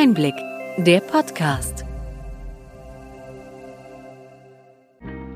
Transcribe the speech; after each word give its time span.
Einblick, 0.00 0.36
der 0.76 1.00
Podcast. 1.00 1.84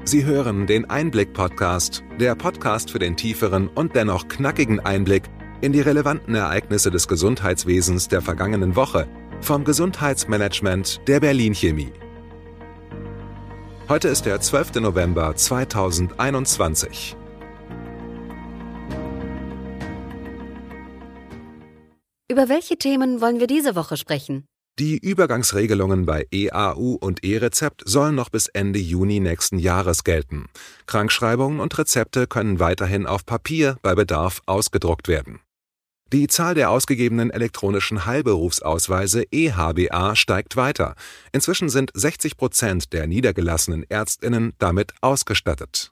Sie 0.05 0.25
hören 0.25 0.69
den 0.69 0.89
Einblick-Podcast, 0.89 2.05
der 2.21 2.37
Podcast 2.37 2.93
für 2.93 3.01
den 3.01 3.17
tieferen 3.17 3.67
und 3.67 3.97
dennoch 3.97 4.29
knackigen 4.29 4.79
Einblick 4.79 5.25
in 5.63 5.73
die 5.73 5.81
relevanten 5.81 6.37
Ereignisse 6.37 6.93
des 6.93 7.09
Gesundheitswesens 7.09 8.07
der 8.07 8.23
vergangenen 8.23 8.77
Woche 8.77 9.09
vom 9.41 9.65
Gesundheitsmanagement 9.65 11.01
der 11.09 11.19
Berlin 11.19 11.55
Chemie. 11.55 11.91
Heute 13.89 14.07
ist 14.07 14.27
der 14.27 14.41
12. 14.41 14.77
November 14.77 15.35
2021. 15.35 17.17
Über 22.31 22.49
welche 22.49 22.77
Themen 22.77 23.21
wollen 23.21 23.41
wir 23.41 23.49
diese 23.49 23.75
Woche 23.75 23.97
sprechen? 23.97 24.47
Die 24.79 24.97
Übergangsregelungen 24.97 26.07
bei 26.07 26.27
EAU 26.33 26.97
und 26.99 27.23
E-Rezept 27.23 27.83
sollen 27.85 28.15
noch 28.15 28.31
bis 28.31 28.47
Ende 28.47 28.79
Juni 28.79 29.21
nächsten 29.21 29.59
Jahres 29.59 30.03
gelten. 30.03 30.47
Krankschreibungen 30.87 31.61
und 31.61 31.77
Rezepte 31.77 32.27
können 32.27 32.59
weiterhin 32.59 33.07
auf 33.07 33.27
Papier 33.27 33.77
bei 33.83 33.95
Bedarf 33.95 34.41
ausgedruckt 34.47 35.09
werden. 35.09 35.41
Die 36.11 36.27
Zahl 36.27 36.55
der 36.55 36.71
ausgegebenen 36.71 37.31
elektronischen 37.31 38.07
Heilberufsausweise 38.07 39.25
EHBA 39.31 40.17
steigt 40.17 40.57
weiter. 40.57 40.95
Inzwischen 41.33 41.69
sind 41.69 41.91
60 41.93 42.39
Prozent 42.39 42.95
der 42.95 43.07
niedergelassenen 43.07 43.85
Ärztinnen 43.91 44.55
damit 44.59 44.95
ausgestattet. 45.03 45.92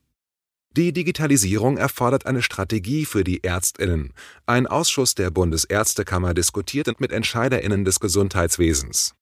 Die 0.77 0.93
Digitalisierung 0.93 1.79
erfordert 1.79 2.27
eine 2.27 2.43
Strategie 2.43 3.05
für 3.05 3.25
die 3.25 3.43
Ärztinnen. 3.43 4.13
Ein 4.47 4.69
Ausschuss 4.69 5.17
der 5.17 5.33
Bundesärztekammer 5.33 6.33
diskutiert 6.33 7.01
mit 7.01 7.11
Entscheiderinnen 7.11 7.85
des 7.85 7.99
Gesundheitswesens. 7.99 9.15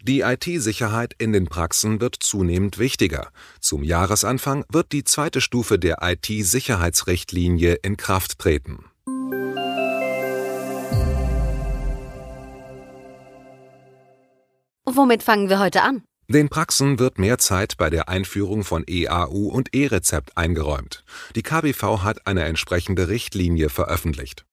Die 0.00 0.20
IT-Sicherheit 0.20 1.14
in 1.18 1.34
den 1.34 1.48
Praxen 1.48 2.00
wird 2.00 2.16
zunehmend 2.20 2.78
wichtiger. 2.78 3.30
Zum 3.60 3.82
Jahresanfang 3.82 4.64
wird 4.70 4.92
die 4.92 5.04
zweite 5.04 5.42
Stufe 5.42 5.78
der 5.78 5.98
IT-Sicherheitsrichtlinie 6.00 7.74
in 7.82 7.98
Kraft 7.98 8.38
treten. 8.38 8.86
Womit 14.86 15.22
fangen 15.22 15.50
wir 15.50 15.58
heute 15.58 15.82
an? 15.82 16.05
Den 16.28 16.48
Praxen 16.48 16.98
wird 16.98 17.20
mehr 17.20 17.38
Zeit 17.38 17.76
bei 17.76 17.88
der 17.88 18.08
Einführung 18.08 18.64
von 18.64 18.82
EAU 18.88 19.46
und 19.48 19.72
E-Rezept 19.72 20.36
eingeräumt. 20.36 21.04
Die 21.36 21.42
KBV 21.42 22.02
hat 22.02 22.26
eine 22.26 22.42
entsprechende 22.42 23.08
Richtlinie 23.08 23.68
veröffentlicht. 23.68 24.44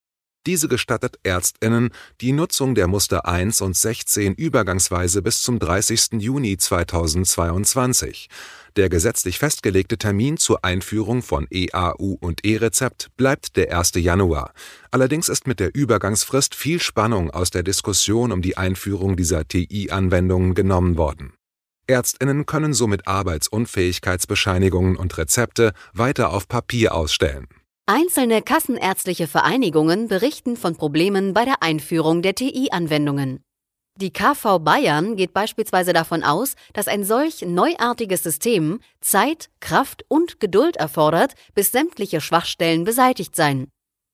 Diese 0.45 0.67
gestattet 0.67 1.17
Ärztinnen 1.23 1.89
die 2.21 2.31
Nutzung 2.31 2.75
der 2.75 2.87
Muster 2.87 3.25
1 3.25 3.61
und 3.61 3.75
16 3.75 4.35
übergangsweise 4.35 5.23
bis 5.23 5.41
zum 5.41 5.57
30. 5.57 6.21
Juni 6.21 6.57
2022. 6.57 8.29
Der 8.75 8.89
gesetzlich 8.89 9.39
festgelegte 9.39 9.97
Termin 9.97 10.37
zur 10.37 10.63
Einführung 10.63 11.23
von 11.23 11.47
EAU 11.49 12.17
und 12.19 12.45
E-Rezept 12.45 13.07
bleibt 13.17 13.55
der 13.55 13.75
1. 13.75 13.93
Januar. 13.95 14.53
Allerdings 14.91 15.27
ist 15.27 15.47
mit 15.47 15.59
der 15.59 15.73
Übergangsfrist 15.73 16.53
viel 16.53 16.79
Spannung 16.79 17.31
aus 17.31 17.49
der 17.49 17.63
Diskussion 17.63 18.31
um 18.31 18.43
die 18.43 18.57
Einführung 18.57 19.15
dieser 19.17 19.47
TI-Anwendungen 19.47 20.53
genommen 20.53 20.97
worden. 20.97 21.33
Ärztinnen 21.87 22.45
können 22.45 22.73
somit 22.73 23.07
Arbeitsunfähigkeitsbescheinigungen 23.07 24.95
und 24.95 25.17
Rezepte 25.17 25.73
weiter 25.93 26.31
auf 26.31 26.47
Papier 26.47 26.95
ausstellen. 26.95 27.47
Einzelne 27.85 28.41
kassenärztliche 28.41 29.27
Vereinigungen 29.27 30.07
berichten 30.07 30.55
von 30.55 30.77
Problemen 30.77 31.33
bei 31.33 31.43
der 31.43 31.61
Einführung 31.61 32.21
der 32.21 32.33
TI-Anwendungen. 32.33 33.41
Die 33.99 34.11
KV 34.11 34.59
Bayern 34.59 35.17
geht 35.17 35.33
beispielsweise 35.33 35.93
davon 35.93 36.23
aus, 36.23 36.55
dass 36.71 36.87
ein 36.87 37.03
solch 37.03 37.41
neuartiges 37.45 38.23
System 38.23 38.79
Zeit, 39.01 39.49
Kraft 39.59 40.05
und 40.07 40.39
Geduld 40.39 40.77
erfordert, 40.77 41.33
bis 41.53 41.71
sämtliche 41.71 42.21
Schwachstellen 42.21 42.85
beseitigt 42.85 43.35
seien. 43.35 43.67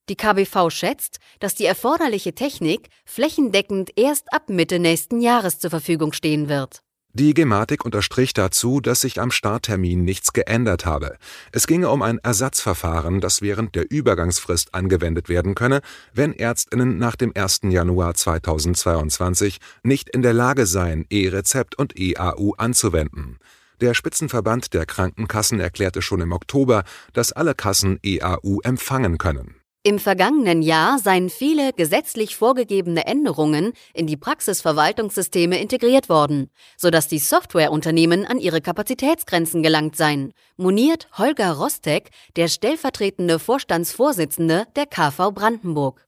Die 0.09 0.15
KBV 0.15 0.71
schätzt, 0.71 1.19
dass 1.39 1.53
die 1.53 1.65
erforderliche 1.65 2.33
Technik 2.33 2.89
flächendeckend 3.05 3.91
erst 3.95 4.33
ab 4.33 4.49
Mitte 4.49 4.79
nächsten 4.79 5.21
Jahres 5.21 5.59
zur 5.59 5.69
Verfügung 5.69 6.11
stehen 6.11 6.49
wird. 6.49 6.81
Die 7.13 7.33
Gematik 7.33 7.85
unterstrich 7.85 8.33
dazu, 8.33 8.81
dass 8.81 9.01
sich 9.01 9.19
am 9.19 9.31
Starttermin 9.31 10.03
nichts 10.03 10.31
geändert 10.31 10.85
habe. 10.85 11.17
Es 11.51 11.65
ginge 11.65 11.89
um 11.89 12.03
ein 12.03 12.19
Ersatzverfahren, 12.19 13.19
das 13.19 13.41
während 13.41 13.73
der 13.73 13.89
Übergangsfrist 13.89 14.75
angewendet 14.75 15.27
werden 15.27 15.55
könne, 15.55 15.81
wenn 16.13 16.33
Ärztinnen 16.33 16.99
nach 16.99 17.15
dem 17.15 17.31
1. 17.35 17.61
Januar 17.63 18.13
2022 18.13 19.59
nicht 19.81 20.07
in 20.09 20.21
der 20.21 20.33
Lage 20.33 20.67
seien, 20.67 21.07
E-Rezept 21.09 21.75
und 21.79 21.99
EAU 21.99 22.53
anzuwenden. 22.57 23.39
Der 23.81 23.95
Spitzenverband 23.95 24.75
der 24.75 24.85
Krankenkassen 24.85 25.59
erklärte 25.59 26.03
schon 26.03 26.21
im 26.21 26.31
Oktober, 26.31 26.83
dass 27.13 27.31
alle 27.31 27.55
Kassen 27.55 27.99
EAU 28.03 28.59
empfangen 28.63 29.17
können. 29.17 29.58
Im 29.81 29.97
vergangenen 29.97 30.61
Jahr 30.61 30.99
seien 30.99 31.29
viele 31.29 31.71
gesetzlich 31.71 32.35
vorgegebene 32.35 33.05
Änderungen 33.07 33.71
in 33.93 34.07
die 34.07 34.17
Praxisverwaltungssysteme 34.17 35.57
integriert 35.57 36.09
worden, 36.09 36.49
sodass 36.75 37.07
die 37.07 37.17
Softwareunternehmen 37.17 38.25
an 38.25 38.39
ihre 38.39 38.59
Kapazitätsgrenzen 38.59 39.63
gelangt 39.63 39.95
seien, 39.95 40.33
moniert 40.57 41.07
Holger 41.17 41.53
Rostek, 41.53 42.09
der 42.35 42.49
stellvertretende 42.49 43.39
Vorstandsvorsitzende 43.39 44.67
der 44.75 44.85
KV 44.85 45.31
Brandenburg. 45.31 46.05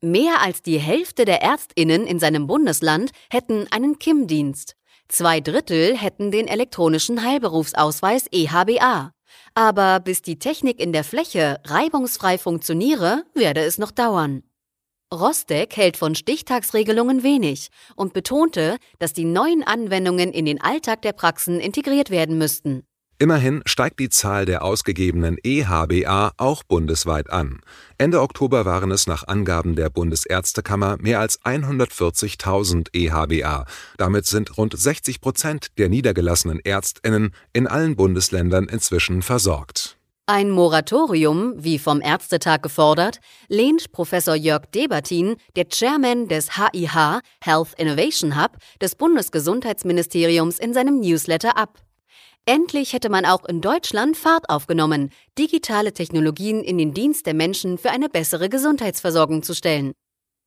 Mehr 0.00 0.40
als 0.40 0.62
die 0.62 0.78
Hälfte 0.78 1.24
der 1.24 1.42
Ärztinnen 1.42 2.08
in 2.08 2.18
seinem 2.18 2.48
Bundesland 2.48 3.12
hätten 3.30 3.68
einen 3.70 4.00
KIM-Dienst. 4.00 4.74
Zwei 5.06 5.40
Drittel 5.40 5.96
hätten 5.96 6.32
den 6.32 6.48
elektronischen 6.48 7.24
Heilberufsausweis 7.24 8.26
EHBA. 8.32 9.12
Aber 9.54 10.00
bis 10.00 10.22
die 10.22 10.38
Technik 10.38 10.80
in 10.80 10.92
der 10.92 11.04
Fläche 11.04 11.60
reibungsfrei 11.64 12.38
funktioniere, 12.38 13.24
werde 13.34 13.60
es 13.60 13.78
noch 13.78 13.90
dauern. 13.90 14.42
Rostek 15.12 15.76
hält 15.76 15.96
von 15.96 16.14
Stichtagsregelungen 16.14 17.22
wenig 17.22 17.68
und 17.96 18.14
betonte, 18.14 18.78
dass 18.98 19.12
die 19.12 19.26
neuen 19.26 19.62
Anwendungen 19.62 20.32
in 20.32 20.46
den 20.46 20.60
Alltag 20.60 21.02
der 21.02 21.12
Praxen 21.12 21.60
integriert 21.60 22.10
werden 22.10 22.38
müssten. 22.38 22.86
Immerhin 23.18 23.62
steigt 23.66 24.00
die 24.00 24.08
Zahl 24.08 24.46
der 24.46 24.64
ausgegebenen 24.64 25.38
EHBA 25.42 26.32
auch 26.38 26.64
bundesweit 26.64 27.30
an. 27.30 27.60
Ende 27.96 28.20
Oktober 28.20 28.64
waren 28.64 28.90
es 28.90 29.06
nach 29.06 29.28
Angaben 29.28 29.76
der 29.76 29.90
Bundesärztekammer 29.90 30.96
mehr 30.98 31.20
als 31.20 31.40
140.000 31.42 32.88
EHBA. 32.92 33.64
Damit 33.96 34.26
sind 34.26 34.58
rund 34.58 34.76
60 34.76 35.20
Prozent 35.20 35.78
der 35.78 35.88
niedergelassenen 35.88 36.58
Ärztinnen 36.60 37.32
in 37.52 37.68
allen 37.68 37.94
Bundesländern 37.94 38.64
inzwischen 38.64 39.22
versorgt. 39.22 39.98
Ein 40.26 40.50
Moratorium, 40.50 41.54
wie 41.56 41.78
vom 41.78 42.00
Ärztetag 42.00 42.62
gefordert, 42.62 43.18
lehnt 43.48 43.90
Professor 43.92 44.36
Jörg 44.36 44.66
Debertin, 44.72 45.36
der 45.56 45.68
Chairman 45.68 46.28
des 46.28 46.56
HIH 46.56 47.20
Health 47.40 47.74
Innovation 47.76 48.40
Hub 48.40 48.56
des 48.80 48.94
Bundesgesundheitsministeriums 48.94 50.60
in 50.60 50.74
seinem 50.74 51.00
Newsletter 51.00 51.56
ab. 51.56 51.80
Endlich 52.44 52.92
hätte 52.92 53.08
man 53.08 53.24
auch 53.24 53.44
in 53.44 53.60
Deutschland 53.60 54.16
Fahrt 54.16 54.48
aufgenommen, 54.48 55.10
digitale 55.38 55.92
Technologien 55.92 56.64
in 56.64 56.76
den 56.76 56.92
Dienst 56.92 57.26
der 57.26 57.34
Menschen 57.34 57.78
für 57.78 57.90
eine 57.90 58.08
bessere 58.08 58.48
Gesundheitsversorgung 58.48 59.44
zu 59.44 59.54
stellen. 59.54 59.92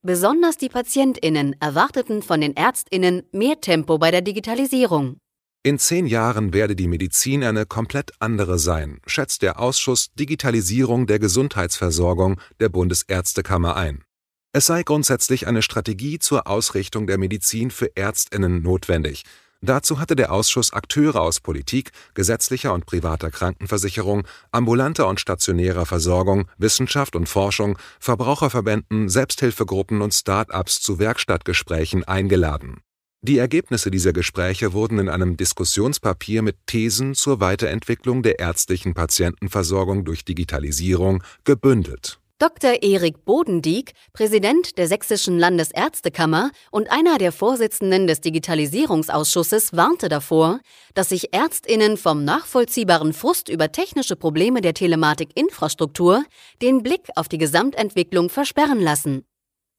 Besonders 0.01 0.57
die 0.57 0.67
Patientinnen 0.67 1.55
erwarteten 1.61 2.22
von 2.22 2.41
den 2.41 2.55
Ärztinnen 2.55 3.23
mehr 3.31 3.61
Tempo 3.61 3.97
bei 3.97 4.11
der 4.11 4.22
Digitalisierung. 4.22 5.17
In 5.63 5.79
zehn 5.79 6.05
Jahren 6.05 6.53
werde 6.53 6.75
die 6.75 6.89
Medizin 6.89 7.45
eine 7.45 7.66
komplett 7.66 8.11
andere 8.19 8.59
sein, 8.59 9.00
schätzt 9.07 9.41
der 9.41 9.59
Ausschuss 9.59 10.11
Digitalisierung 10.13 11.07
der 11.07 11.19
Gesundheitsversorgung 11.19 12.41
der 12.59 12.69
Bundesärztekammer 12.69 13.78
ein. 13.78 14.03
Es 14.51 14.67
sei 14.67 14.84
grundsätzlich 14.84 15.47
eine 15.47 15.61
Strategie 15.61 16.19
zur 16.19 16.45
Ausrichtung 16.45 17.07
der 17.07 17.17
Medizin 17.17 17.72
für 17.72 17.95
Ärztinnen 17.95 18.61
notwendig, 18.61 19.23
Dazu 19.66 20.00
hatte 20.00 20.16
der 20.16 20.32
Ausschuss 20.32 20.73
Akteure 20.73 21.20
aus 21.22 21.40
Politik, 21.40 21.91
gesetzlicher 22.14 22.72
und 22.72 22.85
privater 22.85 23.32
Krankenversicherung, 23.32 24.28
ambulanter 24.52 25.08
und 25.08 25.20
stationärer 25.20 25.88
Versorgung, 25.88 26.47
Wissenschaft 26.59 27.16
und 27.16 27.28
Forschung, 27.28 27.76
Verbraucherverbänden, 28.00 29.09
Selbsthilfegruppen 29.09 30.03
und 30.03 30.14
Start-ups 30.14 30.82
zu 30.82 31.00
Werkstattgesprächen 31.00 32.03
eingeladen. 32.03 32.82
Die 33.23 33.40
Ergebnisse 33.40 33.90
dieser 33.90 34.14
Gespräche 34.14 34.73
wurden 34.73 35.00
in 35.00 35.09
einem 35.09 35.35
Diskussionspapier 35.35 36.44
mit 36.44 36.58
Thesen 36.68 37.16
zur 37.16 37.40
Weiterentwicklung 37.40 38.22
der 38.22 38.38
ärztlichen 38.38 38.94
Patientenversorgung 38.94 40.06
durch 40.06 40.26
Digitalisierung 40.26 41.23
gebündelt 41.44 42.20
Dr. 42.37 42.84
Erik 42.84 43.23
Bodendieck, 43.23 43.93
Präsident 44.11 44.78
der 44.78 44.90
Sächsischen 44.90 45.40
Landesärztekammer 45.40 46.52
und 46.70 46.91
einer 46.91 47.17
der 47.17 47.32
Vorsitzenden 47.32 48.08
des 48.08 48.20
Digitalisierungsausschusses, 48.20 49.72
warnte 49.72 50.09
davor, 50.09 50.59
dass 50.93 51.09
sich 51.09 51.34
Ärztinnen 51.34 51.96
vom 51.96 52.26
nachvollziehbaren 52.26 53.14
Frust 53.14 53.47
über 53.47 53.72
technische 53.72 54.17
Probleme 54.17 54.59
der 54.59 54.73
Telematikinfrastruktur 54.73 56.26
den 56.61 56.84
Blick 56.84 57.08
auf 57.16 57.29
die 57.29 57.37
Gesamtentwicklung 57.37 58.29
versperren 58.29 58.82
lassen. 58.82 59.26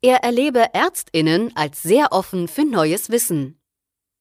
Er 0.00 0.25
erlebe 0.25 0.73
Ärztinnen 0.73 1.55
als 1.56 1.82
sehr 1.82 2.12
offen 2.12 2.49
für 2.49 2.64
neues 2.64 3.11
Wissen. 3.11 3.61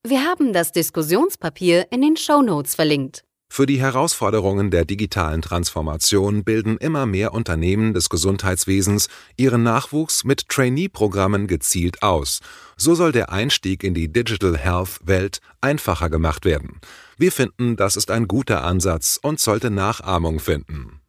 Wir 0.04 0.26
haben 0.26 0.54
das 0.54 0.72
Diskussionspapier 0.72 1.88
in 1.90 2.02
den 2.02 2.18
Shownotes 2.18 2.76
verlinkt. 2.76 3.25
Für 3.48 3.66
die 3.66 3.80
Herausforderungen 3.80 4.70
der 4.70 4.86
digitalen 4.86 5.42
Transformation 5.42 6.44
bilden 6.44 6.78
immer 6.78 7.06
mehr 7.06 7.34
Unternehmen 7.34 7.94
des 7.94 8.10
Gesundheitswesens 8.10 9.08
ihren 9.38 9.64
Nachwuchs 9.64 10.24
mit 10.24 10.50
Trainee-Programmen 10.50 11.48
gezielt 11.48 12.04
aus. 12.04 12.42
So 12.76 12.96
soll 12.96 13.12
der 13.12 13.32
Einstieg 13.32 13.84
in 13.84 13.94
die 13.94 14.12
Digital 14.12 14.58
Health-Welt 14.58 15.40
einfacher 15.62 16.10
gemacht 16.10 16.44
werden. 16.44 16.82
Wir 17.18 17.32
finden, 17.32 17.78
das 17.78 17.96
ist 17.96 18.12
ein 18.12 18.28
guter 18.28 18.64
Ansatz 18.64 19.20
und 19.22 19.40
sollte 19.40 19.70
Nachahmung 19.70 20.40
finden. 20.40 21.00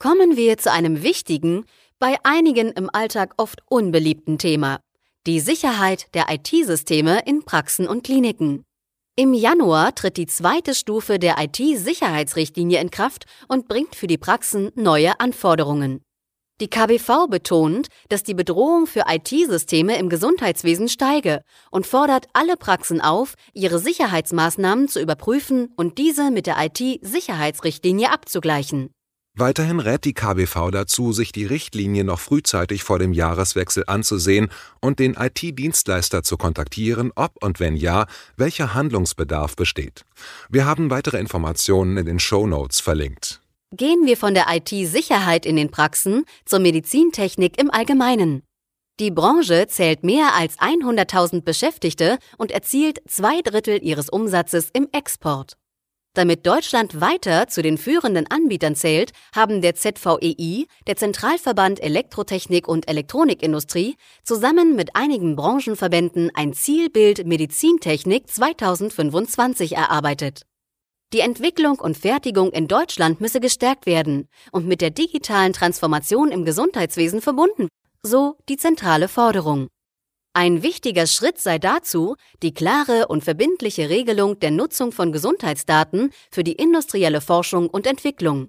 Kommen 0.00 0.36
wir 0.36 0.58
zu 0.58 0.72
einem 0.72 1.02
wichtigen, 1.02 1.64
bei 1.98 2.16
einigen 2.22 2.70
im 2.70 2.88
Alltag 2.92 3.34
oft 3.36 3.62
unbeliebten 3.66 4.38
Thema, 4.38 4.78
die 5.26 5.40
Sicherheit 5.40 6.14
der 6.14 6.26
IT-Systeme 6.30 7.22
in 7.26 7.44
Praxen 7.44 7.86
und 7.86 8.04
Kliniken. 8.04 8.64
Im 9.16 9.34
Januar 9.34 9.94
tritt 9.94 10.16
die 10.16 10.26
zweite 10.26 10.74
Stufe 10.74 11.18
der 11.18 11.36
IT-Sicherheitsrichtlinie 11.38 12.80
in 12.80 12.90
Kraft 12.90 13.24
und 13.48 13.66
bringt 13.66 13.96
für 13.96 14.06
die 14.06 14.16
Praxen 14.16 14.70
neue 14.76 15.18
Anforderungen. 15.18 16.02
Die 16.60 16.68
KBV 16.68 17.28
betont, 17.28 17.88
dass 18.08 18.24
die 18.24 18.34
Bedrohung 18.34 18.86
für 18.86 19.04
IT-Systeme 19.08 19.96
im 19.98 20.08
Gesundheitswesen 20.08 20.88
steige 20.88 21.42
und 21.70 21.86
fordert 21.86 22.26
alle 22.32 22.56
Praxen 22.56 23.00
auf, 23.00 23.34
ihre 23.54 23.78
Sicherheitsmaßnahmen 23.78 24.88
zu 24.88 25.00
überprüfen 25.00 25.72
und 25.76 25.98
diese 25.98 26.30
mit 26.30 26.46
der 26.46 26.56
IT-Sicherheitsrichtlinie 26.58 28.10
abzugleichen. 28.12 28.90
Weiterhin 29.40 29.78
rät 29.78 30.04
die 30.04 30.14
KBV 30.14 30.72
dazu, 30.72 31.12
sich 31.12 31.30
die 31.30 31.46
Richtlinie 31.46 32.02
noch 32.02 32.18
frühzeitig 32.18 32.82
vor 32.82 32.98
dem 32.98 33.12
Jahreswechsel 33.12 33.84
anzusehen 33.86 34.48
und 34.80 34.98
den 34.98 35.14
IT-Dienstleister 35.14 36.24
zu 36.24 36.36
kontaktieren, 36.36 37.12
ob 37.14 37.40
und 37.40 37.60
wenn 37.60 37.76
ja, 37.76 38.06
welcher 38.36 38.74
Handlungsbedarf 38.74 39.54
besteht. 39.54 40.04
Wir 40.48 40.66
haben 40.66 40.90
weitere 40.90 41.20
Informationen 41.20 41.96
in 41.98 42.06
den 42.06 42.18
Show 42.18 42.48
Notes 42.48 42.80
verlinkt. 42.80 43.40
Gehen 43.70 44.06
wir 44.06 44.16
von 44.16 44.34
der 44.34 44.46
IT-Sicherheit 44.48 45.46
in 45.46 45.54
den 45.54 45.70
Praxen 45.70 46.24
zur 46.44 46.58
Medizintechnik 46.58 47.60
im 47.60 47.70
Allgemeinen. 47.70 48.42
Die 48.98 49.12
Branche 49.12 49.68
zählt 49.68 50.02
mehr 50.02 50.34
als 50.34 50.58
100.000 50.58 51.42
Beschäftigte 51.42 52.18
und 52.38 52.50
erzielt 52.50 52.98
zwei 53.06 53.40
Drittel 53.42 53.78
ihres 53.84 54.08
Umsatzes 54.08 54.70
im 54.72 54.88
Export. 54.90 55.56
Damit 56.18 56.48
Deutschland 56.48 57.00
weiter 57.00 57.46
zu 57.46 57.62
den 57.62 57.78
führenden 57.78 58.26
Anbietern 58.28 58.74
zählt, 58.74 59.12
haben 59.32 59.62
der 59.62 59.76
ZVEI, 59.76 60.66
der 60.88 60.96
Zentralverband 60.96 61.80
Elektrotechnik 61.80 62.66
und 62.66 62.88
Elektronikindustrie, 62.88 63.94
zusammen 64.24 64.74
mit 64.74 64.96
einigen 64.96 65.36
Branchenverbänden 65.36 66.32
ein 66.34 66.54
Zielbild 66.54 67.24
Medizintechnik 67.24 68.28
2025 68.28 69.76
erarbeitet. 69.76 70.42
Die 71.12 71.20
Entwicklung 71.20 71.78
und 71.78 71.96
Fertigung 71.96 72.50
in 72.50 72.66
Deutschland 72.66 73.20
müsse 73.20 73.38
gestärkt 73.38 73.86
werden 73.86 74.26
und 74.50 74.66
mit 74.66 74.80
der 74.80 74.90
digitalen 74.90 75.52
Transformation 75.52 76.32
im 76.32 76.44
Gesundheitswesen 76.44 77.20
verbunden, 77.20 77.68
so 78.02 78.34
die 78.48 78.56
zentrale 78.56 79.06
Forderung. 79.06 79.68
Ein 80.34 80.62
wichtiger 80.62 81.06
Schritt 81.06 81.38
sei 81.38 81.58
dazu 81.58 82.14
die 82.42 82.54
klare 82.54 83.08
und 83.08 83.24
verbindliche 83.24 83.88
Regelung 83.88 84.38
der 84.38 84.50
Nutzung 84.50 84.92
von 84.92 85.12
Gesundheitsdaten 85.12 86.10
für 86.30 86.44
die 86.44 86.52
industrielle 86.52 87.20
Forschung 87.20 87.68
und 87.68 87.86
Entwicklung. 87.86 88.48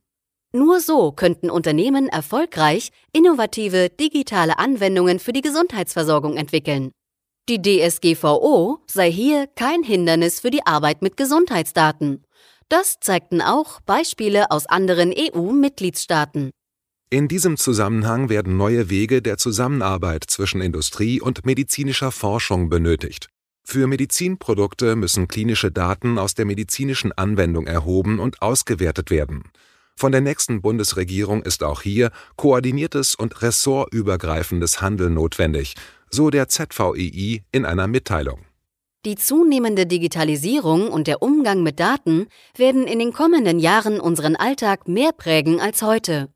Nur 0.51 0.79
so 0.79 1.11
könnten 1.11 1.49
Unternehmen 1.49 2.07
erfolgreich 2.07 2.91
innovative 3.13 3.89
digitale 3.89 4.57
Anwendungen 4.57 5.19
für 5.19 5.33
die 5.33 5.41
Gesundheitsversorgung 5.41 6.37
entwickeln. 6.37 6.91
Die 7.49 7.61
DSGVO 7.61 8.79
sei 8.85 9.11
hier 9.11 9.47
kein 9.47 9.81
Hindernis 9.83 10.39
für 10.39 10.51
die 10.51 10.65
Arbeit 10.65 11.01
mit 11.01 11.17
Gesundheitsdaten. 11.17 12.23
Das 12.67 12.99
zeigten 12.99 13.41
auch 13.41 13.81
Beispiele 13.81 14.51
aus 14.51 14.67
anderen 14.67 15.11
EU-Mitgliedstaaten. 15.17 16.51
In 17.11 17.27
diesem 17.27 17.57
Zusammenhang 17.57 18.29
werden 18.29 18.55
neue 18.55 18.91
Wege 18.91 19.23
der 19.23 19.39
Zusammenarbeit 19.39 20.25
zwischen 20.27 20.61
Industrie 20.61 21.19
und 21.19 21.43
medizinischer 21.43 22.11
Forschung 22.11 22.69
benötigt. 22.69 23.29
Für 23.63 23.87
Medizinprodukte 23.87 24.95
müssen 24.95 25.27
klinische 25.27 25.71
Daten 25.71 26.19
aus 26.19 26.35
der 26.35 26.45
medizinischen 26.45 27.11
Anwendung 27.11 27.65
erhoben 27.65 28.19
und 28.19 28.43
ausgewertet 28.43 29.09
werden. 29.09 29.45
Von 29.95 30.11
der 30.11 30.21
nächsten 30.21 30.61
Bundesregierung 30.61 31.41
ist 31.41 31.63
auch 31.63 31.81
hier 31.81 32.11
koordiniertes 32.35 33.15
und 33.15 33.41
ressortübergreifendes 33.41 34.79
Handeln 34.79 35.15
notwendig, 35.15 35.73
so 36.11 36.29
der 36.29 36.47
ZVEI 36.47 37.43
in 37.51 37.65
einer 37.65 37.87
Mitteilung. 37.87 38.45
Die 39.05 39.15
zunehmende 39.15 39.87
Digitalisierung 39.87 40.89
und 40.89 41.07
der 41.07 41.23
Umgang 41.23 41.63
mit 41.63 41.79
Daten 41.79 42.27
werden 42.55 42.85
in 42.85 42.99
den 42.99 43.13
kommenden 43.13 43.57
Jahren 43.57 43.99
unseren 43.99 44.35
Alltag 44.35 44.87
mehr 44.87 45.11
prägen 45.11 45.59
als 45.59 45.81
heute. 45.81 46.29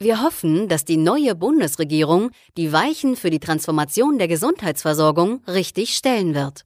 Wir 0.00 0.22
hoffen, 0.22 0.68
dass 0.68 0.84
die 0.84 0.96
neue 0.96 1.34
Bundesregierung 1.34 2.30
die 2.56 2.72
Weichen 2.72 3.16
für 3.16 3.30
die 3.30 3.40
Transformation 3.40 4.16
der 4.16 4.28
Gesundheitsversorgung 4.28 5.42
richtig 5.48 5.96
stellen 5.96 6.36
wird. 6.36 6.64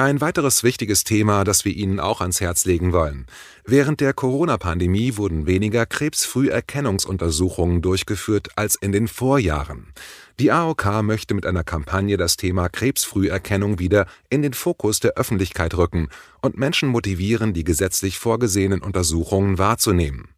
Ein 0.00 0.22
weiteres 0.22 0.64
wichtiges 0.64 1.04
Thema, 1.04 1.44
das 1.44 1.66
wir 1.66 1.76
Ihnen 1.76 2.00
auch 2.00 2.22
ans 2.22 2.40
Herz 2.40 2.64
legen 2.64 2.94
wollen. 2.94 3.26
Während 3.66 4.00
der 4.00 4.14
Corona-Pandemie 4.14 5.18
wurden 5.18 5.44
weniger 5.44 5.84
Krebsfrüherkennungsuntersuchungen 5.84 7.82
durchgeführt 7.82 8.48
als 8.56 8.76
in 8.76 8.92
den 8.92 9.08
Vorjahren. 9.08 9.92
Die 10.38 10.52
AOK 10.52 11.02
möchte 11.02 11.34
mit 11.34 11.44
einer 11.44 11.64
Kampagne 11.64 12.16
das 12.16 12.38
Thema 12.38 12.70
Krebsfrüherkennung 12.70 13.78
wieder 13.78 14.06
in 14.30 14.40
den 14.40 14.54
Fokus 14.54 15.00
der 15.00 15.18
Öffentlichkeit 15.18 15.74
rücken 15.76 16.08
und 16.40 16.56
Menschen 16.56 16.88
motivieren, 16.88 17.52
die 17.52 17.64
gesetzlich 17.64 18.18
vorgesehenen 18.18 18.80
Untersuchungen 18.80 19.58
wahrzunehmen. 19.58 20.30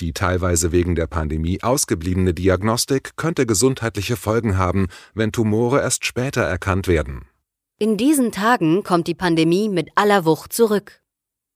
Die 0.00 0.14
teilweise 0.14 0.72
wegen 0.72 0.94
der 0.94 1.06
Pandemie 1.06 1.62
ausgebliebene 1.62 2.32
Diagnostik 2.32 3.10
könnte 3.16 3.44
gesundheitliche 3.44 4.16
Folgen 4.16 4.56
haben, 4.56 4.86
wenn 5.12 5.32
Tumore 5.32 5.82
erst 5.82 6.06
später 6.06 6.40
erkannt 6.40 6.88
werden. 6.88 7.26
In 7.82 7.96
diesen 7.96 8.30
Tagen 8.30 8.84
kommt 8.84 9.08
die 9.08 9.14
Pandemie 9.16 9.68
mit 9.68 9.88
aller 9.96 10.24
Wucht 10.24 10.52
zurück. 10.52 11.02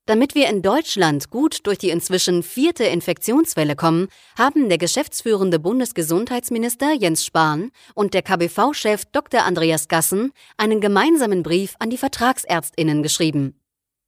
Damit 0.07 0.35
wir 0.35 0.49
in 0.49 0.61
Deutschland 0.61 1.31
gut 1.31 1.65
durch 1.69 1.79
die 1.79 1.91
inzwischen 1.91 2.43
vierte 2.43 2.83
Infektionswelle 2.83 3.77
kommen, 3.77 4.09
haben 4.37 4.69
der 4.69 4.79
geschäftsführende 4.79 5.61
Bundesgesundheitsminister 5.61 6.93
Jens 6.95 7.25
Spahn 7.25 7.71
und 7.95 8.13
der 8.13 8.23
KBV-Chef 8.23 9.05
Dr. 9.13 9.45
Andreas 9.45 9.87
Gassen 9.87 10.33
einen 10.57 10.81
gemeinsamen 10.81 11.45
Brief 11.45 11.77
an 11.79 11.91
die 11.91 11.97
Vertragsärztinnen 11.97 13.05
geschrieben. 13.05 13.61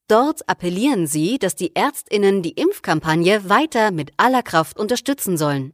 Dort 0.09 0.49
appellieren 0.49 1.07
sie, 1.07 1.39
dass 1.39 1.55
die 1.55 1.77
Ärztinnen 1.77 2.43
die 2.43 2.55
Impfkampagne 2.55 3.49
weiter 3.49 3.93
mit 3.93 4.11
aller 4.17 4.43
Kraft 4.43 4.77
unterstützen 4.77 5.37
sollen. 5.37 5.73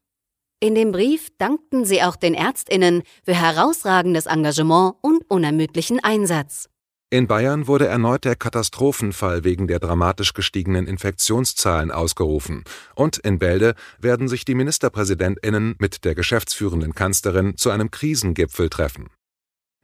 In 0.65 0.75
dem 0.75 0.93
Brief 0.93 1.29
dankten 1.37 1.85
sie 1.85 2.03
auch 2.03 2.17
den 2.17 2.33
Ärztinnen 2.33 3.03
für 3.23 3.35
herausragendes 3.35 4.25
Engagement 4.25 4.95
und 5.03 5.23
unermüdlichen 5.29 6.03
Einsatz. 6.03 6.71
In 7.11 7.27
Bayern 7.27 7.67
wurde 7.67 7.87
erneut 7.87 8.25
der 8.25 8.35
Katastrophenfall 8.35 9.45
wegen 9.45 9.69
der 9.69 9.79
dramatisch 9.79 10.33
gestiegenen 10.33 10.87
Infektionszahlen 10.87 11.91
ausgerufen, 11.91 12.65
und 12.95 13.19
in 13.19 13.39
Bälde 13.39 13.75
werden 13.99 14.27
sich 14.27 14.47
die 14.47 14.55
Ministerpräsidentinnen 14.55 15.75
mit 15.79 16.07
der 16.07 16.15
geschäftsführenden 16.15 16.95
Kanzlerin 16.95 17.59
zu 17.59 17.69
einem 17.69 17.91
Krisengipfel 17.91 18.71
treffen. 18.71 19.11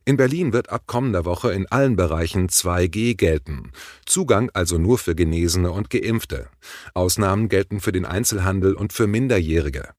In 0.07 0.17
Berlin 0.17 0.55
wird 0.55 0.71
ab 0.71 0.85
kommender 0.87 1.27
Woche 1.27 1.53
in 1.53 1.67
allen 1.67 1.97
Bereichen 1.97 2.49
2G 2.49 3.17
gelten, 3.19 3.73
Zugang 4.07 4.49
also 4.55 4.79
nur 4.79 4.97
für 4.97 5.15
Genesene 5.15 5.73
und 5.73 5.91
Geimpfte. 5.91 6.49
Ausnahmen 6.95 7.51
gelten 7.51 7.81
für 7.81 7.93
den 7.93 8.07
Einzelhandel 8.07 8.73
und 8.73 8.95
für 8.95 9.07
Minderjährige. 9.07 9.91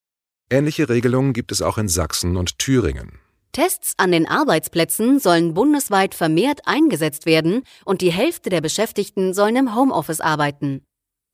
Ähnliche 0.51 0.89
Regelungen 0.89 1.31
gibt 1.31 1.53
es 1.53 1.61
auch 1.61 1.77
in 1.77 1.87
Sachsen 1.87 2.35
und 2.35 2.59
Thüringen. 2.59 3.19
Tests 3.53 3.93
an 3.97 4.11
den 4.11 4.27
Arbeitsplätzen 4.27 5.19
sollen 5.19 5.53
bundesweit 5.53 6.13
vermehrt 6.13 6.61
eingesetzt 6.65 7.25
werden 7.25 7.63
und 7.85 8.01
die 8.01 8.11
Hälfte 8.11 8.49
der 8.49 8.59
Beschäftigten 8.59 9.33
sollen 9.33 9.55
im 9.55 9.75
Homeoffice 9.75 10.19
arbeiten. 10.19 10.83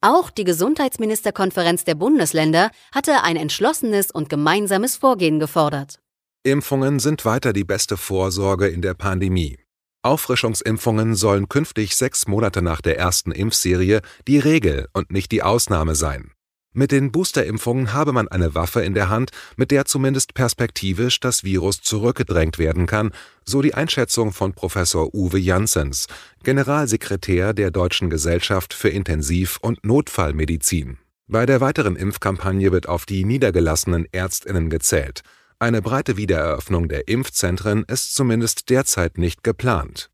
Auch 0.02 0.30
die 0.30 0.44
Gesundheitsministerkonferenz 0.44 1.84
der 1.84 1.96
Bundesländer 1.96 2.70
hatte 2.94 3.24
ein 3.24 3.38
entschlossenes 3.38 4.12
und 4.12 4.30
gemeinsames 4.30 4.96
Vorgehen 4.96 5.40
gefordert. 5.40 6.00
Impfungen 6.44 7.00
sind 7.00 7.26
weiter 7.26 7.54
die 7.54 7.64
beste 7.64 7.98
Vorsorge 7.98 8.68
in 8.68 8.84
der 8.84 8.94
Pandemie. 8.94 9.58
Auffrischungsimpfungen 10.04 11.16
sollen 11.16 11.50
künftig 11.50 11.96
sechs 11.96 12.28
Monate 12.28 12.62
nach 12.62 12.82
der 12.82 13.00
ersten 13.00 13.32
Impfserie 13.32 14.02
die 14.28 14.38
Regel 14.38 14.88
und 14.94 15.12
nicht 15.12 15.32
die 15.32 15.42
Ausnahme 15.42 15.96
sein. 15.96 16.34
Mit 16.74 16.92
den 16.92 17.12
Boosterimpfungen 17.12 17.94
habe 17.94 18.14
man 18.14 18.28
eine 18.28 18.54
Waffe 18.54 18.82
in 18.82 18.94
der 18.94 19.10
Hand, 19.10 19.32
mit 19.56 19.72
der 19.72 19.86
zumindest 19.86 20.34
perspektivisch 20.34 21.20
das 21.20 21.44
Virus 21.44 21.82
zurückgedrängt 21.82 22.60
werden 22.60 22.86
kann, 22.86 23.12
so 23.46 23.62
die 23.62 23.74
Einschätzung 23.74 24.32
von 24.32 24.54
Professor 24.54 25.14
Uwe 25.14 25.40
Janssens, 25.40 26.08
Generalsekretär 26.44 27.54
der 27.54 27.72
Deutschen 27.72 28.10
Gesellschaft 28.10 28.74
für 28.74 28.90
Intensiv- 28.90 29.58
und 29.62 29.84
Notfallmedizin. 29.86 30.98
Bei 31.28 31.46
der 31.46 31.62
weiteren 31.62 31.96
Impfkampagne 31.96 32.72
wird 32.72 32.88
auf 32.88 33.06
die 33.06 33.26
niedergelassenen 33.26 34.06
Ärztinnen 34.12 34.70
gezählt. 34.70 35.24
Eine 35.60 35.82
breite 35.82 36.16
Wiedereröffnung 36.16 36.88
der 36.88 37.08
Impfzentren 37.08 37.84
ist 37.86 38.14
zumindest 38.14 38.70
derzeit 38.70 39.18
nicht 39.18 39.44
geplant. 39.44 40.12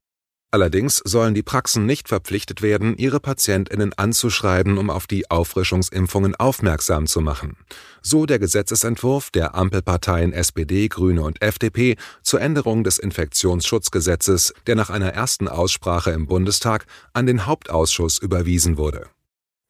Allerdings 0.54 1.02
sollen 1.04 1.34
die 1.34 1.42
Praxen 1.42 1.88
nicht 1.88 2.08
verpflichtet 2.08 2.62
werden, 2.62 2.96
ihre 2.96 3.20
Patientinnen 3.20 3.92
anzuschreiben, 3.94 4.78
um 4.78 4.92
auf 4.92 5.08
die 5.08 5.32
Auffrischungsimpfungen 5.32 6.36
aufmerksam 6.36 7.08
zu 7.08 7.22
machen. 7.22 7.58
So 8.04 8.28
der 8.28 8.38
Gesetzesentwurf 8.38 9.32
der 9.32 9.56
Ampelparteien 9.56 10.32
SPD, 10.32 10.90
Grüne 10.90 11.24
und 11.24 11.42
FDP 11.42 11.96
zur 12.22 12.40
Änderung 12.40 12.84
des 12.84 13.00
Infektionsschutzgesetzes, 13.00 14.54
der 14.68 14.76
nach 14.76 14.92
einer 14.92 15.10
ersten 15.10 15.48
Aussprache 15.48 16.12
im 16.12 16.28
Bundestag 16.28 16.86
an 17.14 17.26
den 17.26 17.48
Hauptausschuss 17.48 18.20
überwiesen 18.20 18.78
wurde. 18.78 19.08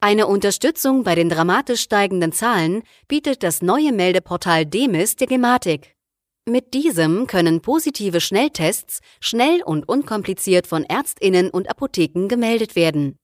Eine 0.01 0.27
Unterstützung 0.27 1.05
bei 1.05 1.15
den 1.15 1.29
dramatisch 1.29 1.83
steigenden 1.83 2.33
Zahlen 2.33 2.83
bietet 3.07 3.41
das 3.41 3.61
neue 3.61 3.93
Meldeportal 3.93 4.65
Demis 4.65 5.15
der 5.15 5.27
Gematik. 5.27 5.95
Mit 6.47 6.73
diesem 6.73 7.25
können 7.25 7.61
positive 7.61 8.19
Schnelltests 8.19 8.99
schnell 9.21 9.63
und 9.63 9.87
unkompliziert 9.87 10.67
von 10.67 10.83
Ärztinnen 10.83 11.49
und 11.49 11.69
Apotheken 11.69 12.27
gemeldet 12.27 12.75
werden. 12.75 13.15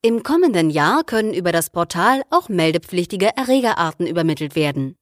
Im 0.00 0.22
kommenden 0.22 0.70
Jahr 0.70 1.02
können 1.02 1.34
über 1.34 1.50
das 1.50 1.70
Portal 1.70 2.22
auch 2.30 2.48
meldepflichtige 2.48 3.36
Erregerarten 3.36 4.06
übermittelt 4.06 4.54
werden. 4.54 4.94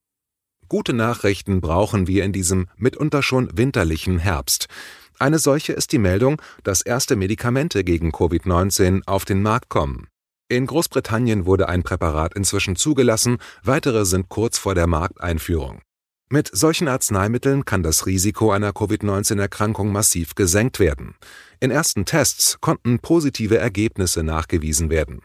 Gute 0.69 0.95
Nachrichten 0.95 1.61
brauchen 1.61 2.07
wir 2.07 2.25
in 2.25 2.33
diesem 2.33 2.69
mitunter 2.77 3.23
schon 3.23 3.55
winterlichen 3.59 4.19
Herbst. 4.19 4.69
Eine 5.19 5.39
solche 5.39 5.75
ist 5.75 5.93
die 5.93 5.99
Meldung, 5.99 6.41
dass 6.65 6.81
erste 6.81 7.15
Medikamente 7.15 7.85
gegen 7.85 8.11
Covid-19 8.11 9.03
auf 9.07 9.27
den 9.27 9.43
Markt 9.43 9.69
kommen. 9.69 10.09
In 10.49 10.67
Großbritannien 10.67 11.45
wurde 11.45 11.69
ein 11.69 11.83
Präparat 11.83 12.35
inzwischen 12.35 12.75
zugelassen, 12.75 13.37
weitere 13.63 14.07
sind 14.07 14.31
kurz 14.31 14.57
vor 14.57 14.75
der 14.75 14.87
Markteinführung. 14.87 15.83
Mit 16.29 16.51
solchen 16.53 16.89
Arzneimitteln 16.89 17.65
kann 17.65 17.85
das 17.85 18.05
Risiko 18.05 18.51
einer 18.51 18.73
Covid-19-Erkrankung 18.73 19.93
massiv 19.93 20.35
gesenkt 20.35 20.81
werden. 20.81 21.15
In 21.61 21.71
ersten 21.71 22.05
Tests 22.05 22.61
konnten 22.61 22.99
positive 22.99 23.59
Ergebnisse 23.59 24.25
nachgewiesen 24.25 24.91
werden. 24.91 25.23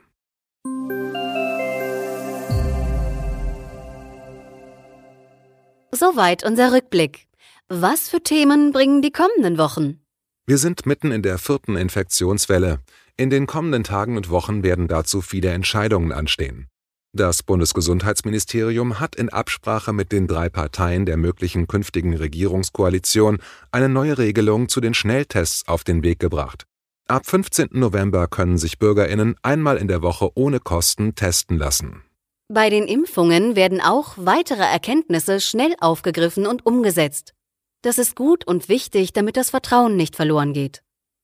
Soweit 5.91 6.43
unser 6.43 6.71
Rückblick. 6.71 7.25
Was 7.67 8.07
für 8.07 8.21
Themen 8.21 8.71
bringen 8.71 9.01
die 9.01 9.11
kommenden 9.11 9.57
Wochen? 9.57 10.01
Wir 10.45 10.59
sind 10.59 10.85
mitten 10.85 11.11
in 11.11 11.23
der 11.23 11.39
vierten 11.39 11.77
Infektionswelle. 11.77 12.79
In 13.17 13.31
den 13.31 13.47
kommenden 13.47 13.83
Tagen 13.83 14.17
und 14.17 14.29
Wochen 14.29 14.61
werden 14.61 14.87
dazu 14.87 15.21
viele 15.21 15.49
Entscheidungen 15.49 16.11
anstehen. 16.11 16.67
Das 17.13 17.43
Bundesgesundheitsministerium 17.43 19.01
hat 19.01 19.17
in 19.17 19.27
Absprache 19.27 19.91
mit 19.91 20.13
den 20.13 20.27
drei 20.27 20.47
Parteien 20.47 21.05
der 21.05 21.17
möglichen 21.17 21.67
künftigen 21.67 22.15
Regierungskoalition 22.15 23.39
eine 23.69 23.89
neue 23.89 24.17
Regelung 24.17 24.69
zu 24.69 24.79
den 24.79 24.93
Schnelltests 24.93 25.67
auf 25.67 25.83
den 25.83 26.03
Weg 26.03 26.19
gebracht. 26.19 26.63
Ab 27.09 27.25
15. 27.25 27.67
November 27.73 28.27
können 28.27 28.57
sich 28.57 28.79
Bürgerinnen 28.79 29.35
einmal 29.43 29.75
in 29.75 29.89
der 29.89 30.01
Woche 30.01 30.29
ohne 30.35 30.61
Kosten 30.61 31.13
testen 31.13 31.57
lassen. 31.57 32.01
Bei 32.47 32.69
den 32.69 32.87
Impfungen 32.87 33.57
werden 33.57 33.81
auch 33.81 34.13
weitere 34.15 34.63
Erkenntnisse 34.63 35.41
schnell 35.41 35.75
aufgegriffen 35.81 36.47
und 36.47 36.65
umgesetzt. 36.65 37.33
Das 37.81 37.97
ist 37.97 38.15
gut 38.15 38.47
und 38.47 38.69
wichtig, 38.69 39.11
damit 39.11 39.35
das 39.35 39.49
Vertrauen 39.49 39.97
nicht 39.97 40.15
verloren 40.15 40.53
geht. 40.53 40.81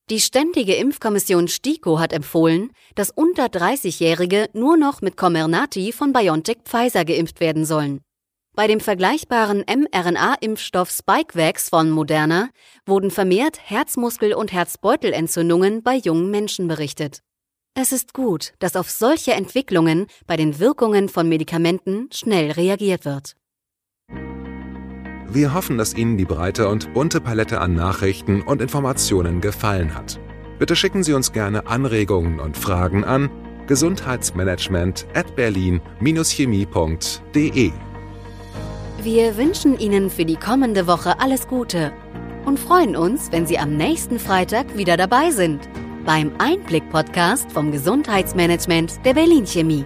Die 0.09 0.21
Ständige 0.21 0.75
Impfkommission 0.75 1.49
STIKO 1.49 1.99
hat 1.99 2.13
empfohlen, 2.13 2.71
dass 2.95 3.09
unter 3.09 3.47
30-Jährige 3.47 4.47
nur 4.53 4.77
noch 4.77 5.01
mit 5.01 5.17
Comirnaty 5.17 5.91
von 5.91 6.13
BioNTech 6.13 6.59
Pfizer 6.63 7.03
geimpft 7.03 7.41
werden 7.41 7.65
sollen. 7.65 7.99
Bei 8.55 8.67
dem 8.67 8.79
vergleichbaren 8.79 9.65
mRNA-Impfstoff 9.67 10.89
Spikevax 10.89 11.67
von 11.67 11.89
Moderna 11.89 12.51
wurden 12.85 13.11
vermehrt 13.11 13.59
Herzmuskel- 13.61 14.33
und 14.33 14.53
Herzbeutelentzündungen 14.53 15.83
bei 15.83 15.97
jungen 15.97 16.31
Menschen 16.31 16.69
berichtet. 16.69 17.19
Es 17.73 17.91
ist 17.91 18.13
gut, 18.13 18.53
dass 18.59 18.77
auf 18.77 18.89
solche 18.89 19.33
Entwicklungen 19.33 20.07
bei 20.25 20.37
den 20.37 20.57
Wirkungen 20.59 21.09
von 21.09 21.27
Medikamenten 21.27 22.07
schnell 22.13 22.51
reagiert 22.51 23.03
wird. 23.03 23.35
Wir 25.29 25.53
hoffen, 25.53 25.77
dass 25.77 25.93
Ihnen 25.93 26.17
die 26.17 26.25
breite 26.25 26.67
und 26.69 26.93
bunte 26.93 27.21
Palette 27.21 27.61
an 27.61 27.73
Nachrichten 27.73 28.41
und 28.41 28.61
Informationen 28.61 29.41
gefallen 29.41 29.93
hat. 29.93 30.19
Bitte 30.59 30.75
schicken 30.75 31.03
Sie 31.03 31.13
uns 31.13 31.31
gerne 31.31 31.67
Anregungen 31.67 32.39
und 32.39 32.57
Fragen 32.57 33.03
an 33.03 33.29
gesundheitsmanagement 33.67 35.05
at 35.13 35.35
berlin-chemie.de. 35.35 37.71
Wir 39.03 39.37
wünschen 39.37 39.77
Ihnen 39.77 40.09
für 40.09 40.25
die 40.25 40.37
kommende 40.37 40.87
Woche 40.87 41.19
alles 41.19 41.47
Gute 41.47 41.91
und 42.45 42.57
freuen 42.57 42.95
uns, 42.95 43.31
wenn 43.31 43.45
Sie 43.45 43.59
am 43.59 43.75
nächsten 43.75 44.17
Freitag 44.19 44.77
wieder 44.77 44.97
dabei 44.97 45.29
sind 45.31 45.69
beim 46.07 46.31
Einblick-Podcast 46.37 47.51
vom 47.51 47.73
Gesundheitsmanagement 47.73 49.05
der 49.05 49.13
Berlin 49.13 49.45
Chemie. 49.45 49.83